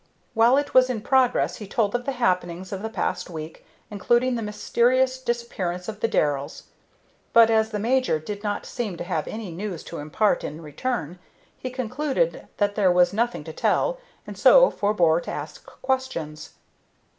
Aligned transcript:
While 0.33 0.57
it 0.57 0.73
was 0.73 0.89
in 0.89 1.01
progress 1.01 1.57
he 1.57 1.67
told 1.67 1.93
of 1.93 2.05
the 2.05 2.13
happenings 2.13 2.71
of 2.71 2.81
the 2.81 2.89
past 2.89 3.29
week, 3.29 3.63
including 3.91 4.33
the 4.33 4.41
mysterious 4.41 5.19
disappearance 5.19 5.87
of 5.87 5.99
the 5.99 6.07
Darrells; 6.07 6.63
but, 7.33 7.51
as 7.51 7.69
the 7.69 7.77
major 7.77 8.17
did 8.17 8.41
not 8.43 8.65
seem 8.65 8.97
to 8.97 9.03
have 9.03 9.27
any 9.27 9.51
news 9.51 9.83
to 9.83 9.99
impart 9.99 10.43
in 10.43 10.59
return, 10.59 11.19
he 11.55 11.69
concluded 11.69 12.47
that 12.57 12.73
there 12.73 12.91
was 12.91 13.13
none 13.13 13.43
to 13.43 13.53
tell, 13.53 13.99
and 14.25 14.39
so 14.39 14.71
forbore 14.71 15.21
to 15.21 15.29
ask 15.29 15.67
questions. 15.67 16.53